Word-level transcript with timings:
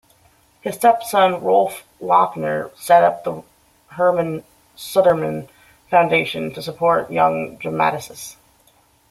His 0.61 0.73
stepson 0.73 1.43
Rolf 1.43 1.83
Lauckner 2.01 2.75
set 2.75 3.03
up 3.03 3.23
the 3.23 3.43
Hermann 3.89 4.43
Sudermann 4.75 5.47
Foundation 5.91 6.51
to 6.55 6.61
support 6.63 7.11
young 7.11 7.57
dramatists. 7.57 8.35